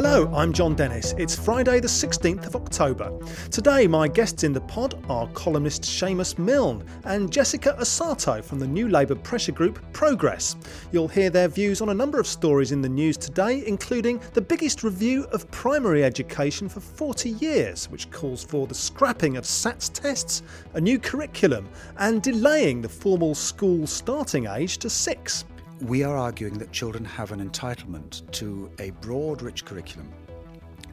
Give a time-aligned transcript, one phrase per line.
[0.00, 1.12] Hello, I'm Jon Dennis.
[1.18, 3.10] It's Friday, the 16th of October.
[3.50, 8.66] Today, my guests in the pod are columnist Seamus Milne and Jessica Asato from the
[8.68, 10.54] new Labour pressure group Progress.
[10.92, 14.40] You'll hear their views on a number of stories in the news today, including the
[14.40, 19.92] biggest review of primary education for 40 years, which calls for the scrapping of SATS
[19.92, 20.44] tests,
[20.74, 25.44] a new curriculum, and delaying the formal school starting age to six.
[25.80, 30.12] We are arguing that children have an entitlement to a broad, rich curriculum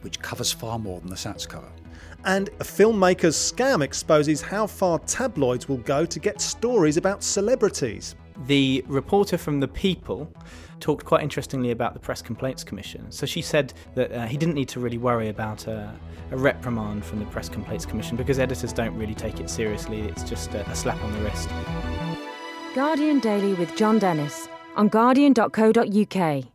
[0.06, 1.68] which covers far more than the SATs cover.
[2.26, 8.16] And a filmmaker's scam exposes how far tabloids will go to get stories about celebrities.
[8.46, 10.32] The reporter from The People
[10.80, 13.12] talked quite interestingly about the Press Complaints Commission.
[13.12, 15.92] So she said that uh, he didn't need to really worry about a,
[16.30, 20.02] a, reprimand from the Press Complaints Commission because editors don't really take it seriously.
[20.02, 21.50] It's just a, a slap on the wrist.
[22.76, 26.55] Guardian Daily with Jon Dennis on guardian.co.uk.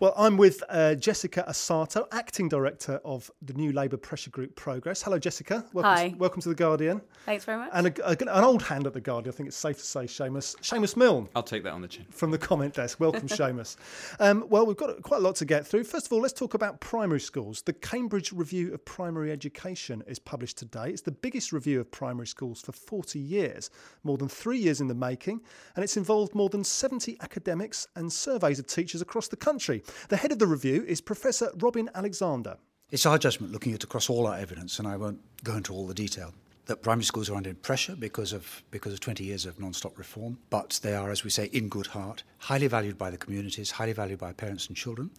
[0.00, 5.02] Well, I'm with uh, Jessica Asato, acting director of the new Labour pressure group Progress.
[5.02, 5.64] Hello, Jessica.
[5.72, 6.08] Welcome Hi.
[6.10, 7.00] To, welcome to the Guardian.
[7.24, 7.70] Thanks very much.
[7.72, 9.32] And a, a, an old hand at the Guardian.
[9.32, 10.56] I think it's safe to say, Seamus.
[10.56, 11.28] Seamus Milne.
[11.34, 12.04] I'll take that on the chin.
[12.10, 13.00] From the comment desk.
[13.00, 13.76] Welcome, Seamus.
[14.20, 15.84] Um, well, we've got quite a lot to get through.
[15.84, 17.62] First of all, let's talk about primary schools.
[17.62, 20.90] The Cambridge Review of Primary Education is published today.
[20.90, 23.70] It's the biggest review of primary schools for 40 years,
[24.04, 25.40] more than three years in the making,
[25.74, 29.65] and it's involved more than 70 academics and surveys of teachers across the country.
[29.66, 32.56] The head of the review is Professor Robin Alexander.
[32.92, 35.88] It's our judgment, looking at across all our evidence, and I won't go into all
[35.88, 36.32] the detail,
[36.66, 40.38] that primary schools are under pressure because of because of 20 years of non-stop reform,
[40.50, 43.92] but they are, as we say, in good heart, highly valued by the communities, highly
[43.92, 45.10] valued by parents and children,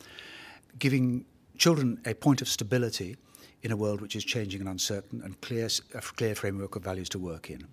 [0.79, 1.25] giving
[1.57, 3.17] children a point of stability
[3.63, 7.09] in a world which is changing and uncertain, and clear a clear framework of values
[7.09, 7.67] to work in.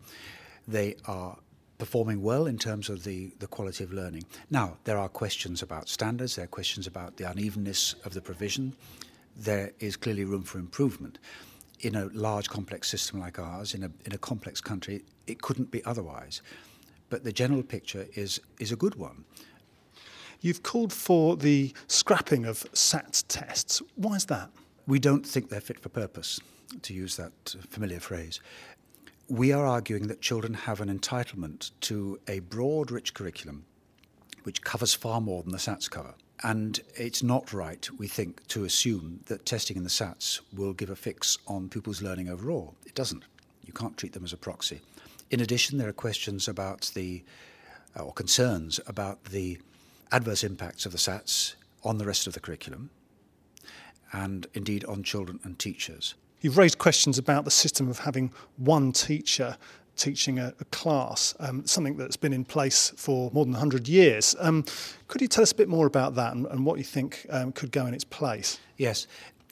[0.67, 1.37] They are
[1.79, 4.25] performing well in terms of the, the quality of learning.
[4.51, 8.75] Now, there are questions about standards, there are questions about the unevenness of the provision.
[9.37, 11.19] There is clearly room for improvement.
[11.81, 15.71] In a large, complex system like ours, in a, in a complex country, it couldn't
[15.71, 16.41] be otherwise.
[17.11, 19.25] But the general picture is, is a good one.
[20.41, 23.83] You've called for the scrapping of SAT tests.
[23.97, 24.51] Why is that?
[24.87, 26.39] We don't think they're fit for purpose,
[26.83, 28.41] to use that familiar phrase
[29.29, 33.65] we are arguing that children have an entitlement to a broad, rich curriculum
[34.43, 36.15] which covers far more than the SATs cover.
[36.43, 40.91] And it's not right, we think, to assume that testing in the SATs will give
[40.91, 42.75] a fix on pupils' learning overall.
[42.85, 43.25] It doesn't.
[43.65, 44.83] You can't treat them as a proxy.
[45.31, 47.25] In addition, there are questions about the,
[47.99, 49.59] uh, or concerns about the
[50.13, 52.91] adverse impacts of the SATs on the rest of the curriculum
[54.13, 56.15] and indeed on children and teachers.
[56.45, 59.57] You've raised questions about the system of having one teacher
[59.97, 64.37] teaching a, a class, um, something that's been in place for more than 100 years.
[64.39, 64.67] Um,
[65.09, 67.53] could you tell us a bit more about that and, and what you think um,
[67.53, 68.61] could go in its place?
[68.77, 69.07] Yes.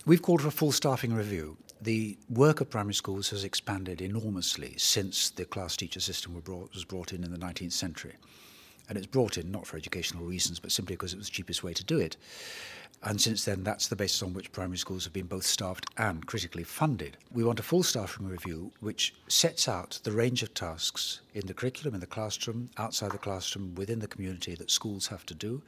[0.04, 1.56] We've called for a full staffing review.
[1.80, 7.14] The work of primary schools has expanded enormously since the class teacher system was brought
[7.14, 8.16] in in the 19th century.
[8.88, 11.62] And it's brought in not for educational reasons, but simply because it was the cheapest
[11.62, 12.16] way to do it.
[13.04, 16.24] And since then, that's the basis on which primary schools have been both staffed and
[16.24, 17.16] critically funded.
[17.32, 21.54] We want a full staffing review which sets out the range of tasks in the
[21.54, 25.62] curriculum, in the classroom, outside the classroom, within the community that schools have to do.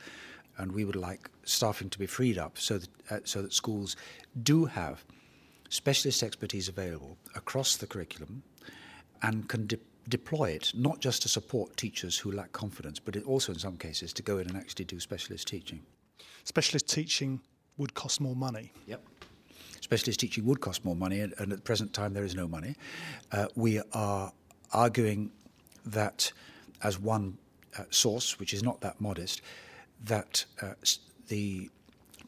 [0.59, 3.97] And we would like staffing to be freed up so that, uh, so that schools
[4.45, 5.05] do have
[5.69, 8.45] specialist expertise available across the curriculum
[9.23, 9.67] and can
[10.09, 14.13] deploy it, not just to support teachers who lack confidence, but also in some cases
[14.13, 15.81] to go in and actually do specialist teaching
[16.45, 17.41] specialist teaching
[17.77, 18.73] would cost more money.
[18.87, 19.03] Yep.
[19.81, 22.77] Specialist teaching would cost more money, and, at the present time, there is no money.
[23.33, 24.33] Uh, we are
[24.73, 25.31] arguing
[25.87, 26.33] that,
[26.83, 27.37] as one
[27.79, 29.43] uh, source, which is not that modest,
[30.05, 30.73] that uh,
[31.29, 31.69] the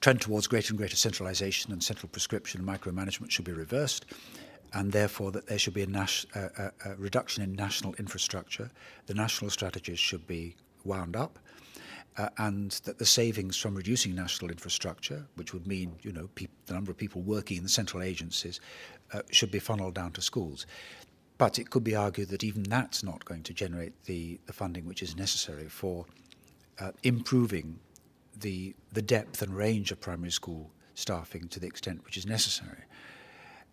[0.01, 4.05] trend towards greater and greater centralisation and central prescription and micromanagement should be reversed,
[4.73, 8.71] and therefore that there should be a, nas- a reduction in national infrastructure.
[9.07, 11.39] The national strategies should be wound up
[12.19, 16.47] uh, and that the savings from reducing national infrastructure, which would mean you know pe-
[16.67, 18.61] the number of people working in the central agencies,
[19.13, 20.67] uh, should be funneled down to schools.
[21.39, 24.87] But it could be argued that even that's not going to generate the, the funding
[24.87, 26.07] which is necessary for
[26.79, 27.79] uh, improving
[28.39, 32.85] the the depth and range of primary school staffing to the extent which is necessary.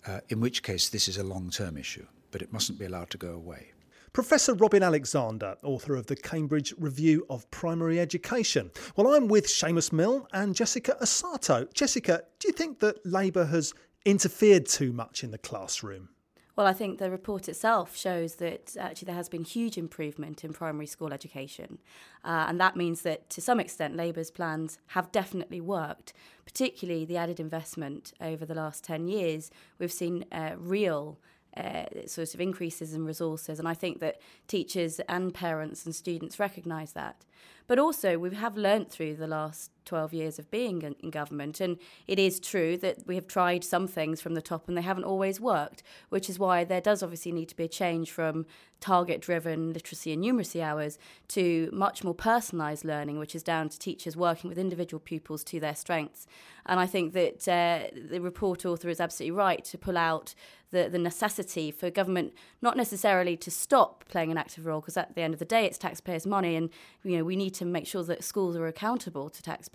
[0.06, 3.10] Uh, in which case, this is a long term issue, but it mustn't be allowed
[3.12, 3.72] to go away.
[4.12, 8.70] Professor Robin Alexander, author of the Cambridge Review of Primary Education.
[8.96, 11.74] Well, I'm with Seamus Milne and Jessica Asato.
[11.74, 13.74] Jessica, do you think that Labour has
[14.06, 16.10] interfered too much in the classroom?
[16.56, 20.54] Well, I think the report itself shows that actually there has been huge improvement in
[20.54, 21.80] primary school education.
[22.24, 26.14] Uh, and that means that to some extent, Labour's plans have definitely worked,
[26.46, 29.50] particularly the added investment over the last 10 years.
[29.80, 31.18] We've seen uh, real
[31.58, 33.58] uh, sort of increases in resources.
[33.58, 37.26] And I think that teachers and parents and students recognise that.
[37.66, 41.78] But also, we have learnt through the last 12 years of being in, government, and
[42.08, 45.04] it is true that we have tried some things from the top and they haven't
[45.04, 48.46] always worked, which is why there does obviously need to be a change from
[48.80, 50.98] target driven literacy and numeracy hours
[51.30, 55.60] to much more personalised learning, which is down to teachers working with individual pupils to
[55.60, 56.28] their strengths.
[56.66, 60.36] And I think that uh, the report author is absolutely right to pull out
[60.74, 65.16] the, the necessity for government not necessarily to stop playing an active role, because at
[65.16, 66.70] the end of the day, it's taxpayers' money, and
[67.04, 69.73] you know we need to make sure that schools are accountable to taxpayers.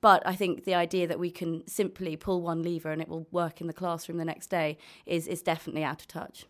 [0.00, 3.26] But I think the idea that we can simply pull one lever and it will
[3.30, 6.46] work in the classroom the next day is is definitely out of touch.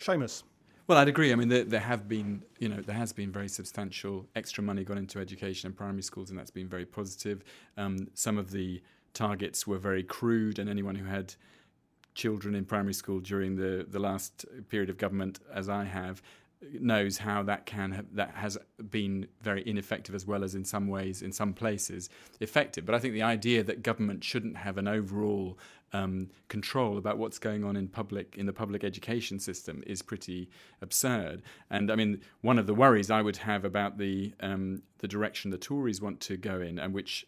[0.00, 0.42] Seamus.
[0.86, 1.32] Well, I'd agree.
[1.32, 4.84] I mean, there, there, have been, you know, there has been very substantial extra money
[4.84, 7.42] gone into education and primary schools, and that's been very positive.
[7.76, 8.80] Um, some of the
[9.12, 11.34] targets were very crude, and anyone who had
[12.14, 16.22] children in primary school during the, the last period of government, as I have,
[16.80, 18.56] knows how that can that has
[18.90, 22.08] been very ineffective as well as in some ways in some places
[22.40, 22.86] effective.
[22.86, 25.58] But i think the idea that government shouldn't have an overall
[25.92, 30.48] um, control about what's going on in public in the public education system is pretty
[30.80, 31.42] absurd.
[31.70, 35.50] And i mean one of the worries i would have about the um, the direction
[35.50, 37.26] the tories want to go in and which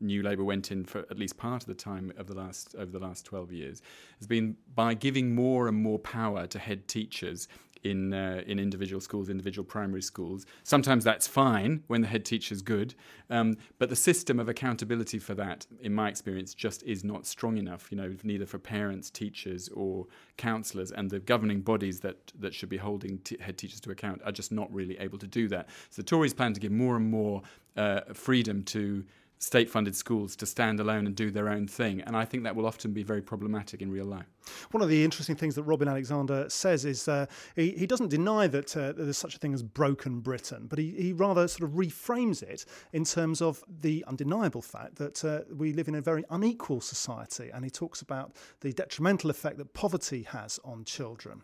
[0.00, 2.90] New Labour went in for at least part of the time of the last over
[2.90, 3.82] the last 12 years
[4.18, 7.48] has been by giving more and more power to head teachers
[7.82, 10.46] in uh, in individual schools, individual primary schools.
[10.62, 12.94] Sometimes that's fine when the head teacher's good,
[13.30, 17.56] um, but the system of accountability for that, in my experience, just is not strong
[17.56, 17.90] enough.
[17.90, 20.06] You know, neither for parents, teachers, or
[20.36, 24.20] counsellors, and the governing bodies that that should be holding t- head teachers to account
[24.24, 25.68] are just not really able to do that.
[25.90, 27.42] So the Tories plan to give more and more
[27.76, 29.04] uh, freedom to
[29.40, 32.02] state funded schools to stand alone and do their own thing.
[32.02, 34.26] And I think that will often be very problematic in real life.
[34.70, 37.24] One of the interesting things that Robin Alexander says is uh,
[37.56, 40.90] he, he doesn't deny that uh, there's such a thing as broken Britain, but he,
[40.90, 45.72] he rather sort of reframes it in terms of the undeniable fact that uh, we
[45.72, 47.48] live in a very unequal society.
[47.50, 51.42] And he talks about the detrimental effect that poverty has on children.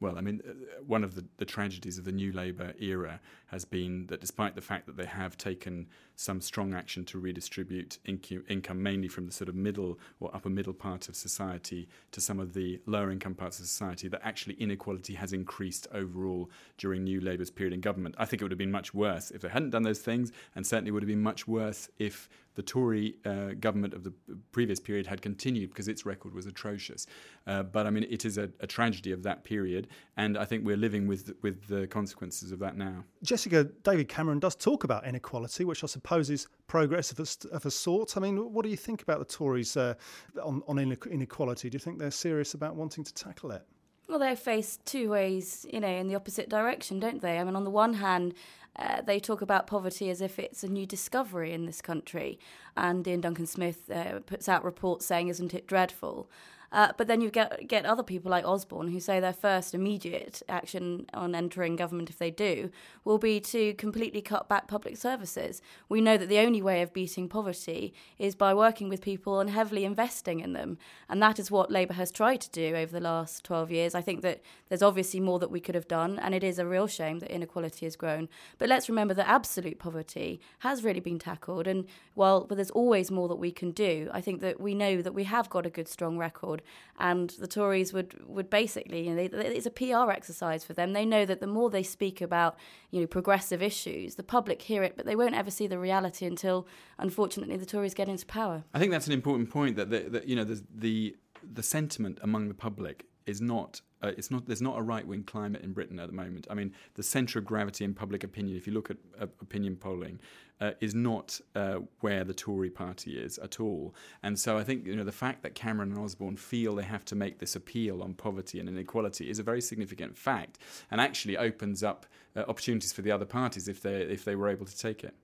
[0.00, 0.52] Well, I mean, uh,
[0.86, 4.62] one of the, the tragedies of the New Labour era has been that despite the
[4.62, 9.48] fact that they have taken some strong action to redistribute income, mainly from the sort
[9.50, 13.58] of middle or upper middle part of society to some of the lower income parts
[13.60, 18.14] of society, that actually inequality has increased overall during New Labour's period in government.
[18.18, 20.66] I think it would have been much worse if they hadn't done those things, and
[20.66, 22.28] certainly would have been much worse if
[22.60, 24.12] the Tory uh, government of the
[24.52, 27.06] previous period had continued because its record was atrocious.
[27.46, 30.66] Uh, but I mean, it is a, a, tragedy of that period, and I think
[30.66, 33.04] we're living with with the consequences of that now.
[33.22, 37.64] Jessica, David Cameron does talk about inequality, which I suppose is progress of a, of
[37.64, 38.18] a sort.
[38.18, 39.94] I mean, what do you think about the Tories uh,
[40.42, 41.70] on, on inequality?
[41.70, 43.64] Do you think they're serious about wanting to tackle it?
[44.10, 47.38] Well, they face two ways, you know, in the opposite direction, don't they?
[47.38, 48.34] I mean, on the one hand,
[48.74, 52.36] uh, they talk about poverty as if it's a new discovery in this country.
[52.76, 56.28] And Iain Duncan Smith uh, puts out reports saying, isn't it dreadful?
[56.72, 60.42] Uh, but then you get get other people like Osborne who say their first immediate
[60.48, 62.70] action on entering government, if they do,
[63.04, 65.60] will be to completely cut back public services.
[65.88, 69.50] We know that the only way of beating poverty is by working with people and
[69.50, 70.78] heavily investing in them,
[71.08, 73.94] and that is what Labour has tried to do over the last 12 years.
[73.94, 76.66] I think that there's obviously more that we could have done, and it is a
[76.66, 78.28] real shame that inequality has grown.
[78.58, 83.10] But let's remember that absolute poverty has really been tackled, and while but there's always
[83.10, 85.70] more that we can do, I think that we know that we have got a
[85.70, 86.59] good, strong record
[86.98, 90.92] and the Tories would would basically, you know, they, it's a PR exercise for them.
[90.92, 92.56] They know that the more they speak about,
[92.90, 96.26] you know, progressive issues, the public hear it, but they won't ever see the reality
[96.26, 96.66] until,
[96.98, 98.64] unfortunately, the Tories get into power.
[98.74, 101.16] I think that's an important point that the, the you know the, the
[101.52, 105.22] the sentiment among the public is not uh, it's not there's not a right wing
[105.22, 106.46] climate in Britain at the moment.
[106.50, 109.76] I mean, the centre of gravity in public opinion, if you look at uh, opinion
[109.76, 110.20] polling,
[110.60, 113.94] uh, is not uh, where the Tory party is at all.
[114.22, 117.04] And so I think you know the fact that Cameron and Osborne feel they have
[117.06, 120.58] to make this appeal on poverty and inequality is a very significant fact,
[120.90, 122.06] and actually opens up
[122.36, 125.14] uh, opportunities for the other parties if they if they were able to take it.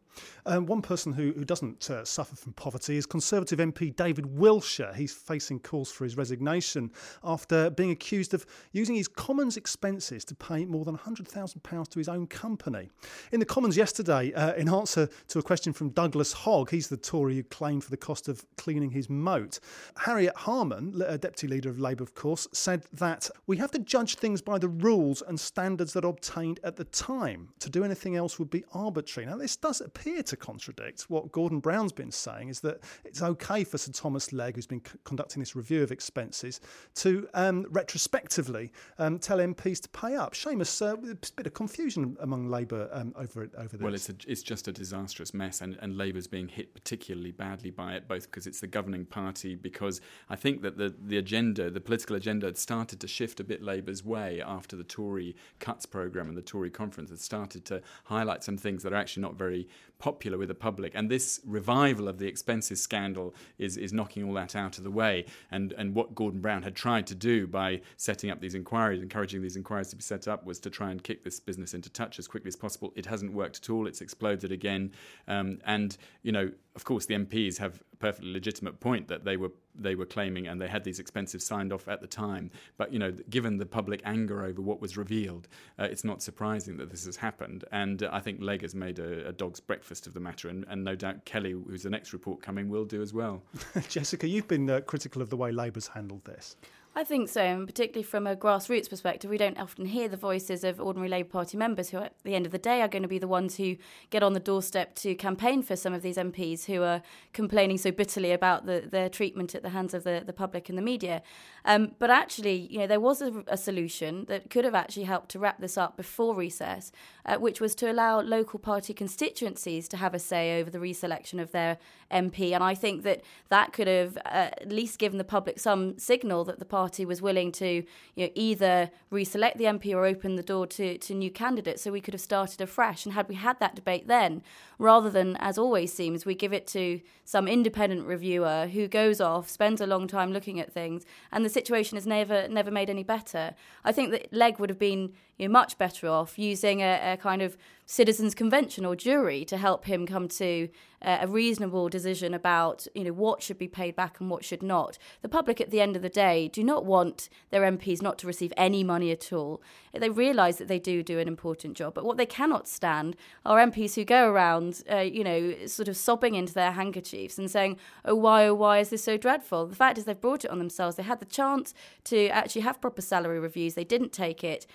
[0.44, 4.92] Um, one person who, who doesn't uh, suffer from poverty is Conservative MP David Wilshire.
[4.94, 6.90] He's facing calls for his resignation
[7.24, 12.08] after being accused of using his Commons expenses to pay more than £100,000 to his
[12.08, 12.88] own company.
[13.32, 16.96] In the Commons yesterday, uh, in answer to a question from Douglas Hogg, he's the
[16.96, 19.58] Tory who claimed for the cost of cleaning his moat,
[19.96, 24.40] Harriet Harman, Deputy Leader of Labour, of course, said that we have to judge things
[24.40, 27.48] by the rules and standards that are obtained at the time.
[27.60, 29.26] To do anything else would be arbitrary.
[29.26, 33.64] Now, this does appear to contradict what Gordon Brown's been saying, is that it's okay
[33.64, 36.60] for Sir Thomas Legge, who's been c- conducting this review of expenses,
[36.96, 40.34] to um, retrospectively um, tell MPs to pay up.
[40.34, 43.80] Seamus, uh, a bit of confusion among Labour um, over over this.
[43.80, 47.70] Well, it's a, it's just a disastrous mess, and, and Labour's being hit particularly badly
[47.70, 51.70] by it, both because it's the governing party, because I think that the the agenda,
[51.70, 55.86] the political agenda, had started to shift a bit Labour's way after the Tory cuts
[55.86, 59.34] programme and the Tory conference had started to highlight some things that are actually not
[59.34, 59.68] very
[59.98, 60.92] popular with the public.
[60.94, 64.90] And this revival of the expenses scandal is, is knocking all that out of the
[64.90, 65.26] way.
[65.50, 69.42] And, and what Gordon Brown had tried to do by setting up these inquiries, encouraging
[69.42, 72.18] these inquiries to be set up, was to try and kick this business into touch
[72.18, 72.92] as quickly as possible.
[72.96, 73.86] It hasn't worked at all.
[73.86, 74.92] It's exploded again.
[75.28, 79.38] Um, and, you know, of course, the MPs have a perfectly legitimate point that they
[79.38, 82.50] were they were claiming and they had these expenses signed off at the time.
[82.76, 86.76] But you know, given the public anger over what was revealed, uh, it's not surprising
[86.76, 87.64] that this has happened.
[87.72, 90.64] And uh, I think Legge has made a, a, dog's breakfast of the matter, and,
[90.68, 93.42] and, no doubt Kelly, who's the next report coming, will do as well.
[93.88, 96.56] Jessica, you've been uh, critical of the way Labour's handled this.
[96.98, 100.64] I think so, and particularly from a grassroots perspective, we don't often hear the voices
[100.64, 103.08] of ordinary Labour Party members who, at the end of the day, are going to
[103.08, 103.76] be the ones who
[104.08, 107.02] get on the doorstep to campaign for some of these MPs who are
[107.34, 110.78] complaining so bitterly about the, their treatment at the hands of the, the public and
[110.78, 111.20] the media.
[111.66, 115.30] Um, but actually, you know, there was a, a, solution that could have actually helped
[115.30, 116.92] to wrap this up before recess,
[117.26, 121.42] uh, which was to allow local party constituencies to have a say over the reselection
[121.42, 121.76] of their
[122.10, 122.52] MP.
[122.52, 126.44] And I think that that could have uh, at least given the public some signal
[126.44, 130.42] that the party was willing to you know, either reselect the MP or open the
[130.42, 131.82] door to, to new candidates.
[131.82, 133.04] So we could have started afresh.
[133.04, 134.42] And had we had that debate then,
[134.78, 139.48] rather than, as always seems, we give it to some independent reviewer who goes off,
[139.48, 143.02] spends a long time looking at things, and the situation is never never made any
[143.02, 143.54] better.
[143.84, 147.16] I think that Legge would have been you know, much better off using a, a
[147.16, 150.68] kind of citizens convention or jury to help him come to
[151.02, 154.62] uh, a reasonable decision about you know what should be paid back and what should
[154.62, 154.98] not.
[155.22, 158.26] The public at the end of the day do not want their MPs not to
[158.26, 159.62] receive any money at all.
[159.92, 163.14] They realise that they do do an important job, but what they cannot stand
[163.44, 167.50] are MPs who go around uh, you know sort of sobbing into their handkerchiefs and
[167.50, 170.50] saying, "Oh why, oh why is this so dreadful?" The fact is they've brought it
[170.50, 170.96] on themselves.
[170.96, 171.72] They had the chance
[172.04, 173.74] to actually have proper salary reviews.
[173.74, 174.66] They didn't take it,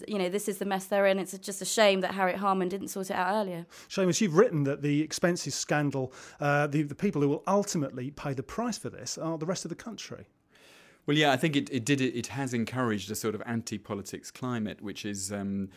[0.00, 1.18] and you know this is the mess they're in.
[1.18, 3.66] It's just a shame that Harriet Harman didn't sort it out earlier.
[3.88, 8.34] Seamus, you've written that the expenses scandal, uh, the, the people who will ultimately pay
[8.34, 10.26] the price for this are the rest of the country.
[11.06, 12.00] Well, yeah, I think it, it did.
[12.00, 15.68] It, it has encouraged a sort of anti-politics climate, which is, um,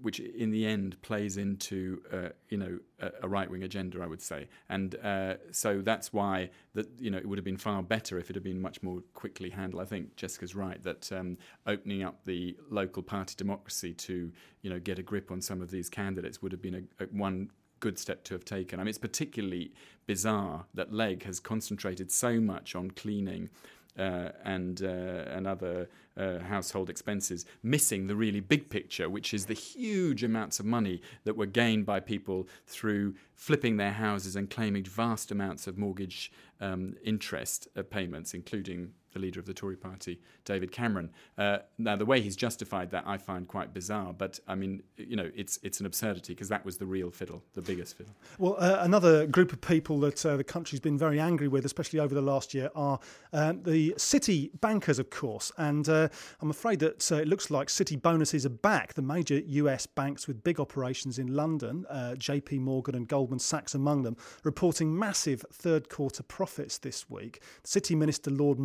[0.00, 4.22] which in the end plays into, uh, you know, a, a, right-wing agenda, I would
[4.22, 8.18] say, and uh, so that's why that you know it would have been far better
[8.18, 9.82] if it had been much more quickly handled.
[9.82, 11.36] I think Jessica's right that um,
[11.66, 15.70] opening up the local party democracy to you know get a grip on some of
[15.70, 17.50] these candidates would have been a, a one
[17.80, 18.80] good step to have taken.
[18.80, 19.72] I mean, it's particularly
[20.06, 23.50] bizarre that Legge has concentrated so much on cleaning
[23.98, 29.46] uh, and uh, and other uh, household expenses, missing the really big picture, which is
[29.46, 34.50] the huge amounts of money that were gained by people through flipping their houses and
[34.50, 39.76] claiming vast amounts of mortgage um, interest uh, payments, including the leader of the Tory
[39.76, 41.10] party, David Cameron.
[41.38, 45.16] Uh, now, the way he's justified that I find quite bizarre, but I mean, you
[45.16, 48.12] know, it's it's an absurdity because that was the real fiddle, the biggest fiddle.
[48.38, 52.00] Well, uh, another group of people that uh, the country's been very angry with, especially
[52.00, 52.98] over the last year, are
[53.32, 55.50] um, the city bankers, of course.
[55.56, 56.08] And uh,
[56.40, 58.94] I'm afraid that uh, it looks like city bonuses are back.
[58.94, 63.74] The major US banks with big operations in London, uh, JP Morgan and Goldman Sachs
[63.74, 67.40] among them, reporting massive third quarter profits this week.
[67.62, 68.58] City Minister Lord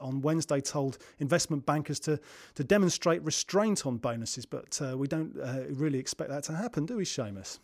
[0.00, 2.18] On Wednesday told investment bankers to,
[2.54, 6.86] to demonstrate restraint on bonuses, but uh, we don't uh, really expect that to happen,
[6.86, 7.58] do we, Seamus?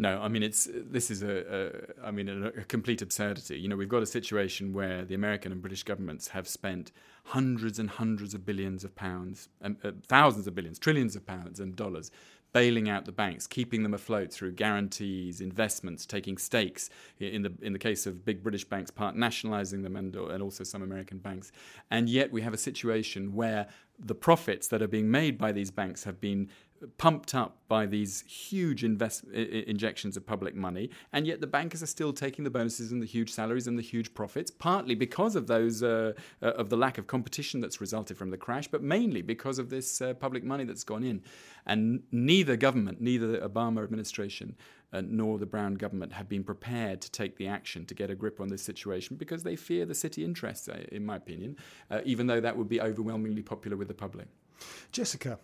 [0.00, 3.58] No, I mean it's this is a, a I mean a, a, complete absurdity.
[3.58, 6.92] You know, we've got a situation where the American and British governments have spent
[7.24, 11.58] hundreds and hundreds of billions of pounds, and uh, thousands of billions, trillions of pounds
[11.58, 12.12] and dollars
[12.52, 16.90] bailing out the banks, keeping them afloat through guarantees, investments, taking stakes.
[17.20, 20.64] In the in the case of big British banks, part nationalising them, and and also
[20.64, 21.52] some American banks.
[21.90, 23.66] And yet we have a situation where
[23.98, 26.48] the profits that are being made by these banks have been
[26.96, 31.86] pumped up by these huge invest- injections of public money, and yet the bankers are
[31.86, 35.46] still taking the bonuses and the huge salaries and the huge profits, partly because of
[35.46, 39.22] those uh, uh, of the lack of competition that's resulted from the crash, but mainly
[39.22, 41.22] because of this uh, public money that's gone in.
[41.66, 44.56] And neither government, neither the Obama administration,
[44.92, 48.14] uh, nor the Brown government have been prepared to take the action to get a
[48.14, 51.56] grip on this situation because they fear the city interests, uh, in my opinion,
[51.90, 54.28] uh, even though that would be overwhelmingly popular with the public.
[54.92, 55.38] Jessica.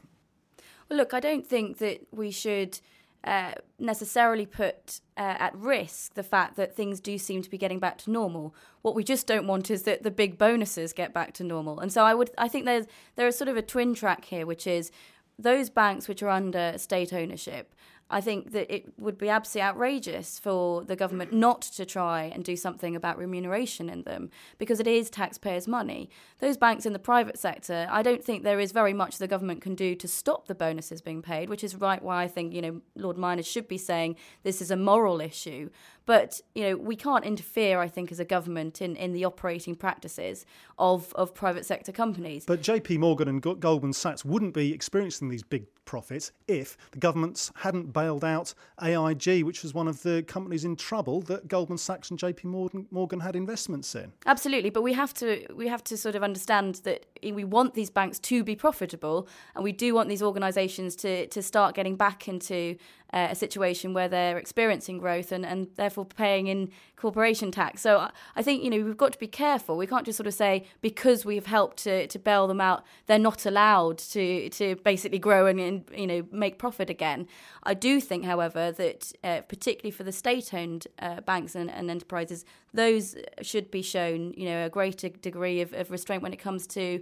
[0.88, 2.80] Well, look, I don't think that we should.
[3.26, 7.78] Uh, necessarily put uh, at risk the fact that things do seem to be getting
[7.78, 8.54] back to normal.
[8.82, 11.80] What we just don't want is that the big bonuses get back to normal.
[11.80, 12.84] And so I would, I think there's
[13.16, 14.90] there is sort of a twin track here, which is
[15.38, 17.74] those banks which are under state ownership
[18.14, 22.44] I think that it would be absolutely outrageous for the government not to try and
[22.44, 26.08] do something about remuneration in them because it is taxpayers' money.
[26.38, 29.62] Those banks in the private sector, I don't think there is very much the government
[29.62, 32.62] can do to stop the bonuses being paid, which is right why I think, you
[32.62, 35.70] know, Lord Myners should be saying this is a moral issue.
[36.06, 39.74] But, you know, we can't interfere, I think, as a government in, in the operating
[39.74, 40.46] practices
[40.78, 42.44] of, of private sector companies.
[42.46, 47.50] But JP Morgan and Goldman Sachs wouldn't be experiencing these big profits if the governments
[47.56, 52.10] hadn't bailed out AIG, which was one of the companies in trouble that Goldman Sachs
[52.10, 54.12] and JP Morgan, Morgan had investments in.
[54.26, 57.90] Absolutely, but we have to we have to sort of understand that we want these
[57.90, 62.28] banks to be profitable, and we do want these organisations to to start getting back
[62.28, 62.76] into
[63.14, 67.80] uh, a situation where they're experiencing growth and, and therefore paying in corporation tax.
[67.80, 69.76] So I think you know we've got to be careful.
[69.76, 73.18] We can't just sort of say because we've helped to, to bail them out, they're
[73.18, 77.28] not allowed to to basically grow and, and you know make profit again.
[77.62, 82.44] I do think, however, that uh, particularly for the state-owned uh, banks and, and enterprises,
[82.72, 86.66] those should be shown you know a greater degree of, of restraint when it comes
[86.66, 87.00] to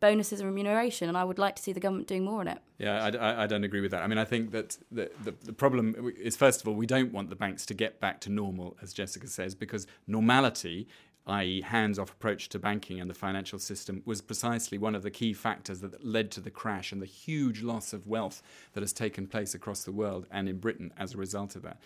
[0.00, 2.58] bonuses and remuneration, and I would like to see the government doing more on it.
[2.78, 4.02] Yeah, I, I, don't agree with that.
[4.02, 7.12] I mean, I think that the, the, the, problem is, first of all, we don't
[7.12, 10.88] want the banks to get back to normal, as Jessica says, because normality,
[11.26, 15.10] i.e., hands off approach to banking and the financial system, was precisely one of the
[15.10, 18.92] key factors that led to the crash and the huge loss of wealth that has
[18.92, 21.78] taken place across the world and in Britain as a result of that.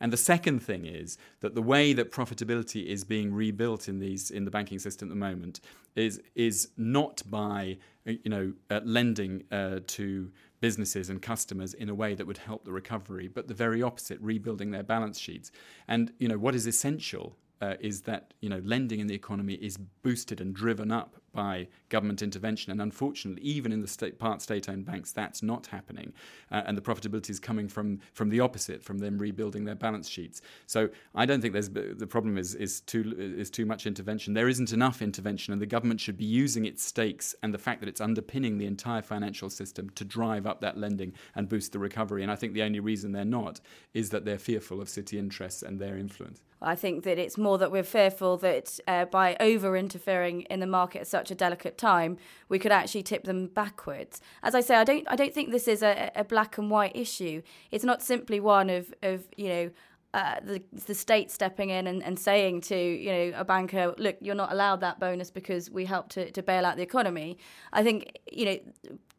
[0.00, 4.30] And the second thing is that the way that profitability is being rebuilt in these
[4.30, 5.60] in the banking system at the moment
[5.94, 10.30] is is not by you know uh, lending uh, to
[10.60, 14.20] businesses and customers in a way that would help the recovery, but the very opposite,
[14.20, 15.50] rebuilding their balance sheets.
[15.88, 19.54] And you know what is essential uh, is that you know lending in the economy
[19.54, 22.72] is boosted and driven up by government intervention.
[22.72, 26.12] And unfortunately, even in the state, part state-owned banks, that's not happening,
[26.50, 30.08] uh, and the profitability is coming from from the opposite, from them rebuilding their balance
[30.08, 30.42] sheets.
[30.66, 34.34] So I don't think there's the problem is is too is too much intervention.
[34.34, 37.80] There isn't enough intervention, and the government should be using its stakes and the fact
[37.80, 41.78] that it's underpinning the entire financial system to drive up that lending and boost the
[41.78, 42.22] recovery.
[42.22, 43.60] And I think the only reason they're not
[43.94, 46.40] is that they're fearful of city interests and their influence.
[46.62, 50.66] I think that it's more that we're fearful that uh, by over interfering in the
[50.66, 52.16] market at such a delicate time,
[52.48, 54.20] we could actually tip them backwards.
[54.44, 56.94] As I say, I don't, I don't think this is a, a black and white
[56.94, 57.42] issue.
[57.72, 59.70] It's not simply one of, of you know,
[60.12, 64.16] uh, the the state stepping in and, and saying to you know a banker, look,
[64.20, 67.38] you're not allowed that bonus because we helped to, to bail out the economy.
[67.72, 68.58] I think you know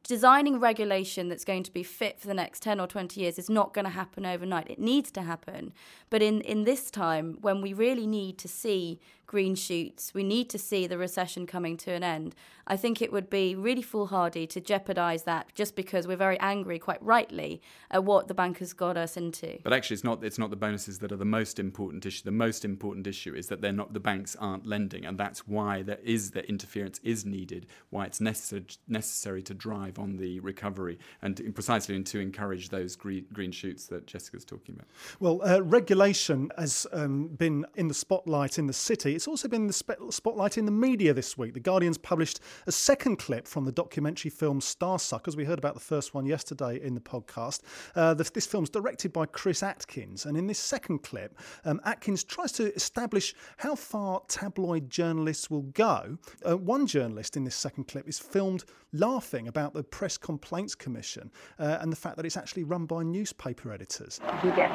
[0.03, 3.49] designing regulation that's going to be fit for the next 10 or 20 years is
[3.49, 4.69] not going to happen overnight.
[4.69, 5.73] It needs to happen.
[6.09, 8.99] But in, in this time, when we really need to see
[9.31, 10.13] green shoots.
[10.13, 12.35] We need to see the recession coming to an end.
[12.67, 16.77] I think it would be really foolhardy to jeopardise that just because we're very angry,
[16.77, 19.57] quite rightly, at what the bankers got us into.
[19.63, 20.21] But actually, it's not.
[20.21, 22.25] It's not the bonuses that are the most important issue.
[22.25, 23.93] The most important issue is that they're not.
[23.93, 27.67] The banks aren't lending, and that's why there is that interference is needed.
[27.89, 33.25] Why it's necessary necessary to drive on the recovery and precisely to encourage those green,
[33.33, 34.87] green shoots that Jessica's talking about.
[35.19, 39.15] Well, uh, regulation has um, been in the spotlight in the city.
[39.15, 41.53] It's also been in the spotlight in the media this week.
[41.53, 45.35] The Guardian's published a second clip from the documentary film Starsuckers.
[45.35, 47.61] We heard about the first one yesterday in the podcast.
[47.95, 52.23] Uh, the, this film's directed by Chris Atkins, and in this second clip, um, Atkins
[52.23, 56.17] tries to establish how far tabloid journalists will go.
[56.47, 61.31] Uh, one journalist in this second clip is filmed laughing about the Press Complaints Commission
[61.59, 64.19] uh, and the fact that it's actually run by newspaper editors.
[64.43, 64.71] You get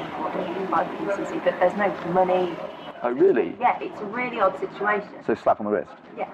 [0.69, 2.55] by PCC, but there's no money
[3.03, 3.55] Oh, really?
[3.59, 5.09] Yeah, it's a really odd situation.
[5.25, 5.91] So slap on the wrist?
[6.17, 6.31] Yeah.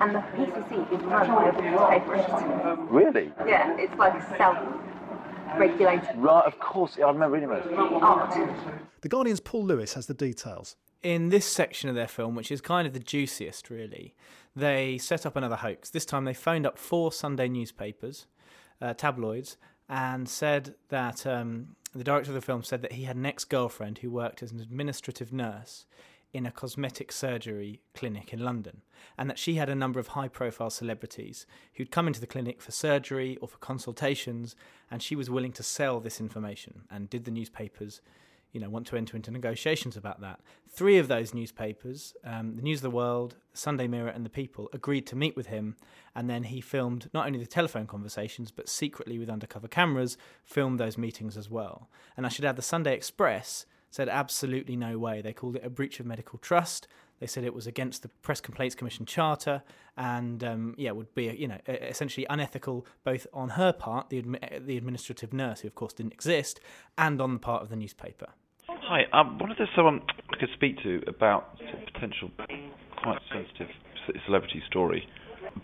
[0.00, 2.76] And the PCC is run by a newspaper editor.
[2.88, 3.32] Really?
[3.46, 4.56] Yeah, it's like self
[5.56, 6.08] regulated.
[6.16, 6.96] Right, of course.
[6.96, 7.66] Yeah, I remember reading this.
[7.76, 8.34] Art.
[9.00, 10.76] The Guardian's Paul Lewis has the details.
[11.02, 14.14] In this section of their film, which is kind of the juiciest, really,
[14.56, 15.90] they set up another hoax.
[15.90, 18.26] This time they phoned up four Sunday newspapers,
[18.82, 19.56] uh, tabloids,
[19.88, 23.44] and said that um, the director of the film said that he had an ex
[23.44, 25.86] girlfriend who worked as an administrative nurse
[26.32, 28.82] in a cosmetic surgery clinic in London,
[29.16, 32.60] and that she had a number of high profile celebrities who'd come into the clinic
[32.60, 34.54] for surgery or for consultations,
[34.90, 36.82] and she was willing to sell this information.
[36.90, 38.02] And did the newspapers,
[38.58, 40.40] you know, want to enter into negotiations about that?
[40.68, 44.68] Three of those newspapers, um, the News of the World, Sunday Mirror, and the People,
[44.72, 45.76] agreed to meet with him,
[46.12, 50.80] and then he filmed not only the telephone conversations, but secretly with undercover cameras, filmed
[50.80, 51.88] those meetings as well.
[52.16, 55.22] And I should add, the Sunday Express said absolutely no way.
[55.22, 56.88] They called it a breach of medical trust.
[57.20, 59.62] They said it was against the Press Complaints Commission charter,
[59.96, 64.66] and um, yeah, would be you know essentially unethical both on her part, the admi-
[64.66, 66.58] the administrative nurse, who of course didn't exist,
[66.96, 68.28] and on the part of the newspaper.
[68.88, 70.00] Hi, um, wonder if there's someone
[70.32, 71.58] I could speak to about
[71.92, 72.30] potential
[73.02, 73.68] quite sensitive
[74.24, 75.06] celebrity story.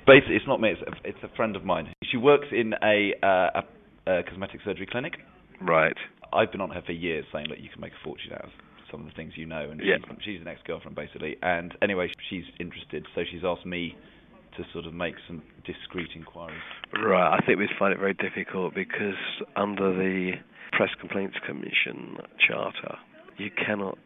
[0.07, 1.89] Basically, it's not me; it's a, it's a friend of mine.
[2.13, 3.63] She works in a, uh,
[4.07, 5.15] a, a cosmetic surgery clinic.
[5.63, 5.97] Right.
[6.35, 8.51] I've been on her for years saying, look, you can make a fortune out of
[8.91, 9.71] some of the things you know.
[9.71, 9.97] And yeah.
[10.05, 11.37] she's, she's an ex-girlfriend, basically.
[11.41, 13.97] And anyway, she's interested, so she's asked me
[14.59, 16.61] to sort of make some discreet inquiries.
[16.93, 17.39] Right.
[17.39, 19.17] I think we'd find it very difficult because
[19.57, 20.33] under the
[20.73, 22.99] Press Complaints Commission charter,
[23.39, 23.99] you cannot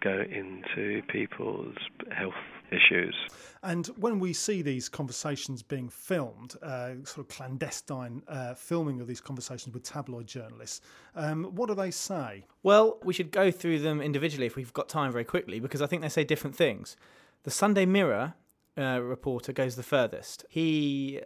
[0.00, 1.76] go into people's
[2.10, 2.34] health
[2.70, 3.16] issues.
[3.62, 9.06] And when we see these conversations being filmed, uh, sort of clandestine uh, filming of
[9.06, 10.80] these conversations with tabloid journalists,
[11.16, 12.44] um, what do they say?
[12.62, 15.86] Well, we should go through them individually if we've got time very quickly, because I
[15.86, 16.96] think they say different things.
[17.42, 18.34] The Sunday Mirror
[18.76, 20.44] uh, reporter goes the furthest.
[20.48, 21.20] He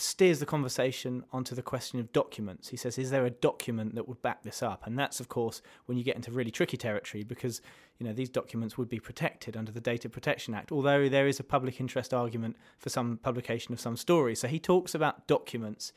[0.00, 2.68] steers the conversation onto the question of documents.
[2.68, 5.62] He says, "Is there a document that would back this up?" And that's, of course,
[5.86, 7.60] when you get into really tricky territory because
[7.98, 10.70] you know these documents would be protected under the Data Protection Act.
[10.72, 14.58] Although there is a public interest argument for some publication of some stories, so he
[14.58, 15.92] talks about documents.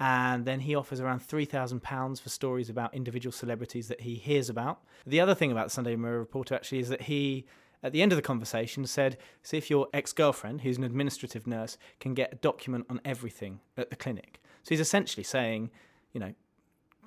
[0.00, 4.82] And then he offers around £3,000 for stories about individual celebrities that he hears about.
[5.06, 7.46] The other thing about the Sunday Mirror reporter actually is that he
[7.84, 11.46] at the end of the conversation said, See if your ex girlfriend, who's an administrative
[11.46, 14.40] nurse, can get a document on everything at the clinic.
[14.62, 15.70] So he's essentially saying,
[16.14, 16.34] you know,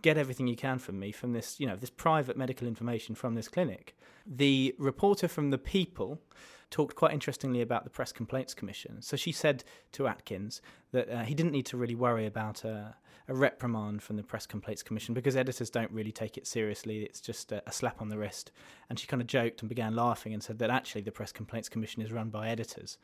[0.03, 3.33] get everything you can from me from this, you know, this private medical information from
[3.33, 3.97] this clinic.
[4.27, 6.21] The reporter from The People
[6.69, 9.01] talked quite interestingly about the Press Complaints Commission.
[9.01, 12.95] So she said to Atkins that uh, he didn't need to really worry about a,
[13.27, 17.03] a, reprimand from the Press Complaints Commission because editors don't really take it seriously.
[17.03, 18.51] It's just a, a slap on the wrist.
[18.89, 21.69] And she kind of joked and began laughing and said that actually the Press Complaints
[21.69, 22.97] Commission is run by editors.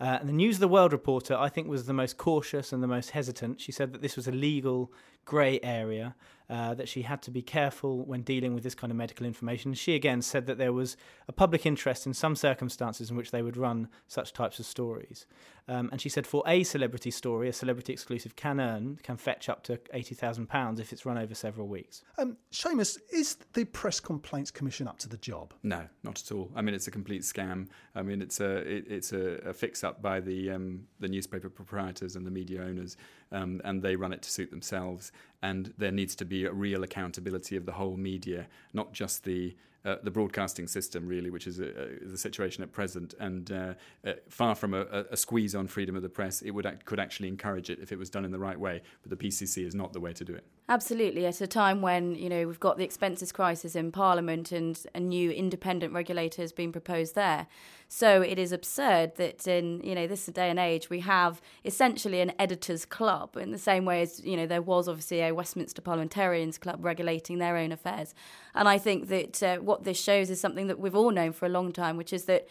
[0.00, 2.82] Uh, and the News of the World reporter, I think, was the most cautious and
[2.82, 3.60] the most hesitant.
[3.60, 4.92] She said that this was a legal
[5.24, 6.14] grey area,
[6.48, 9.74] uh, that she had to be careful when dealing with this kind of medical information.
[9.74, 10.96] She again said that there was
[11.28, 15.26] a public interest in some circumstances in which they would run such types of stories.
[15.68, 19.48] Um, and she said for a celebrity story, a celebrity exclusive can earn, can fetch
[19.48, 22.02] up to £80,000 if it's run over several weeks.
[22.16, 25.52] Um, Seamus, is the Press Complaints Commission up to the job?
[25.62, 26.50] No, not at all.
[26.56, 27.68] I mean, it's a complete scam.
[27.94, 31.50] I mean, it's a it, it's a, a fix up by the um, the newspaper
[31.50, 32.96] proprietors and the media owners,
[33.30, 35.12] um, and they run it to suit themselves.
[35.42, 39.54] And there needs to be a real accountability of the whole media, not just the
[39.84, 43.14] uh, the broadcasting system, really, which is a, a, the situation at present.
[43.20, 46.66] And uh, uh, far from a, a, squeeze on freedom of the press, it would
[46.66, 48.82] act, could actually encourage it if it was done in the right way.
[49.02, 50.44] But the PCC is not the way to do it.
[50.70, 54.78] Absolutely, at a time when you know we've got the expenses crisis in Parliament and
[54.94, 57.46] a new independent regulator has been proposed there.
[57.90, 62.20] So it is absurd that in you know this day and age we have essentially
[62.20, 65.80] an editors' club in the same way as you know there was obviously a Westminster
[65.80, 68.14] Parliamentarians Club regulating their own affairs.
[68.54, 71.46] And I think that uh, what this shows is something that we've all known for
[71.46, 72.46] a long time, which is that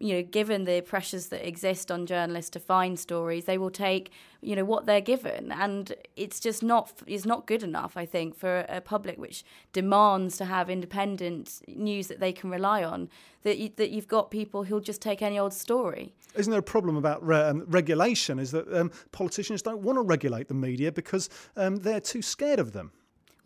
[0.00, 4.12] you know, given the pressures that exist on journalists to find stories, they will take,
[4.40, 7.96] you know, what they're given, and it's just not is not good enough.
[7.96, 12.84] I think for a public which demands to have independent news that they can rely
[12.84, 13.08] on,
[13.42, 16.14] that you, that you've got people who'll just take any old story.
[16.36, 18.38] Isn't there a problem about re- um, regulation?
[18.38, 22.60] Is that um, politicians don't want to regulate the media because um, they're too scared
[22.60, 22.92] of them?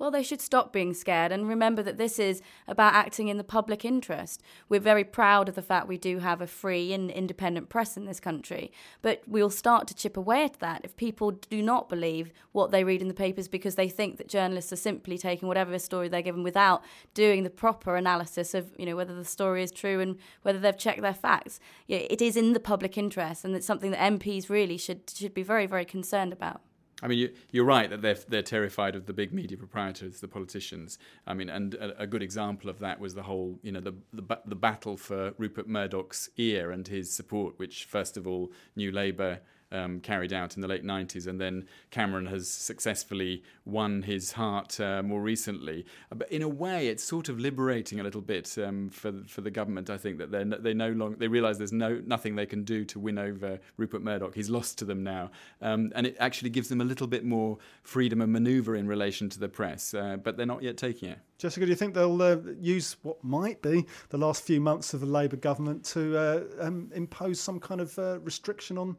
[0.02, 3.44] Well, they should stop being scared and remember that this is about acting in the
[3.44, 4.42] public interest.
[4.68, 8.04] We're very proud of the fact we do have a free and independent press in
[8.04, 12.32] this country, but we'll start to chip away at that if people do not believe
[12.50, 15.78] what they read in the papers because they think that journalists are simply taking whatever
[15.78, 16.82] story they're given without
[17.14, 20.76] doing the proper analysis of, you know, whether the story is true and whether they've
[20.76, 21.60] checked their facts.
[21.86, 25.44] It is in the public interest and it's something that MPs really should should be
[25.44, 26.60] very very concerned about.
[27.02, 30.28] I mean, you, are right that they're they're terrified of the big media proprietors, the
[30.28, 30.98] politicians.
[31.26, 33.94] I mean, and a, a good example of that was the whole, you know, the,
[34.12, 38.92] the the battle for Rupert Murdoch's ear and his support, which first of all New
[38.92, 39.40] Labour
[39.72, 44.78] um, carried out in the late 90s, and then Cameron has successfully won his heart
[44.80, 45.86] uh, more recently.
[46.10, 49.40] Uh, but in a way, it's sort of liberating a little bit um, for for
[49.40, 49.90] the government.
[49.90, 52.84] I think that they they no longer they realise there's no nothing they can do
[52.86, 54.34] to win over Rupert Murdoch.
[54.34, 55.30] He's lost to them now,
[55.60, 59.28] um, and it actually gives them a little bit more freedom and manoeuvre in relation
[59.30, 59.94] to the press.
[59.94, 61.18] Uh, but they're not yet taking it.
[61.42, 65.00] Jessica, do you think they'll uh, use what might be the last few months of
[65.00, 68.96] the Labour government to uh, um, impose some kind of uh, restriction on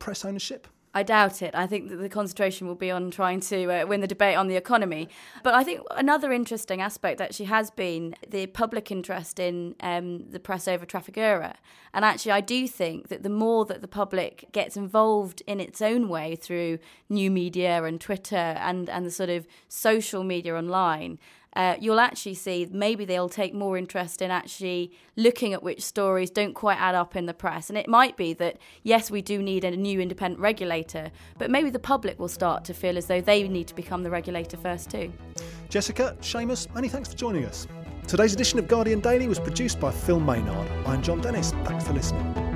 [0.00, 0.66] press ownership?
[0.92, 1.54] I doubt it.
[1.54, 4.48] I think that the concentration will be on trying to uh, win the debate on
[4.48, 5.08] the economy.
[5.44, 10.40] But I think another interesting aspect actually has been the public interest in um, the
[10.40, 11.54] press over Trafigura.
[11.94, 15.80] And actually, I do think that the more that the public gets involved in its
[15.80, 21.20] own way through new media and Twitter and, and the sort of social media online,
[21.54, 26.30] uh, you'll actually see maybe they'll take more interest in actually looking at which stories
[26.30, 27.68] don't quite add up in the press.
[27.68, 31.70] And it might be that, yes, we do need a new independent regulator, but maybe
[31.70, 34.90] the public will start to feel as though they need to become the regulator first,
[34.90, 35.12] too.
[35.68, 37.66] Jessica, Seamus, many thanks for joining us.
[38.06, 40.68] Today's edition of Guardian Daily was produced by Phil Maynard.
[40.86, 41.52] I'm Jon Dennis.
[41.64, 42.49] Thanks for listening.